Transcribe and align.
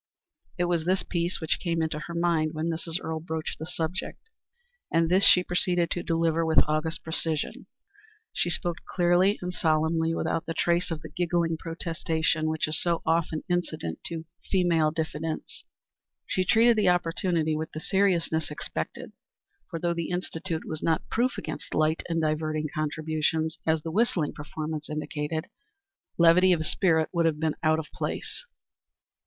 It 0.57 0.63
was 0.63 0.85
this 0.85 1.03
piece 1.03 1.39
which 1.39 1.59
came 1.59 1.79
into 1.83 1.99
her 1.99 2.15
mind 2.15 2.55
when 2.55 2.71
Mrs. 2.71 2.97
Earle 2.99 3.19
broached 3.19 3.59
the 3.59 3.67
subject, 3.67 4.31
and 4.91 5.09
this 5.09 5.23
she 5.23 5.43
proceeded 5.43 5.91
to 5.91 6.01
deliver 6.01 6.43
with 6.43 6.67
august 6.67 7.03
precision. 7.03 7.67
She 8.33 8.49
spoke 8.49 8.77
clearly 8.83 9.37
and 9.43 9.53
solemnly 9.53 10.15
without 10.15 10.47
the 10.47 10.55
trace 10.55 10.89
of 10.89 11.03
the 11.03 11.09
giggling 11.11 11.55
protestation 11.55 12.47
which 12.49 12.67
is 12.67 12.81
so 12.81 13.03
often 13.05 13.43
incident 13.47 13.99
to 14.05 14.25
feminine 14.51 14.91
diffidence. 14.91 15.65
She 16.25 16.45
treated 16.45 16.77
the 16.77 16.89
opportunity 16.89 17.55
with 17.55 17.71
the 17.71 17.79
seriousness 17.79 18.49
expected, 18.49 19.11
for 19.69 19.77
though 19.77 19.93
the 19.93 20.09
Institute 20.09 20.65
was 20.65 20.81
not 20.81 21.07
proof 21.11 21.37
against 21.37 21.75
light 21.75 22.01
and 22.09 22.19
diverting 22.19 22.65
contributions, 22.73 23.59
as 23.67 23.83
the 23.83 23.91
whistling 23.91 24.33
performance 24.33 24.89
indicated, 24.89 25.45
levity 26.17 26.53
of 26.53 26.65
spirit 26.65 27.09
would 27.13 27.27
have 27.27 27.39
been 27.39 27.55
out 27.61 27.77
of 27.77 27.85
place. 27.93 28.47